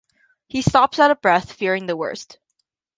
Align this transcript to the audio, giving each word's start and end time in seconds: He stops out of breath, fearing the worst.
He 0.47 0.63
stops 0.63 0.97
out 0.97 1.11
of 1.11 1.21
breath, 1.21 1.51
fearing 1.53 1.85
the 1.85 1.95
worst. 1.95 2.39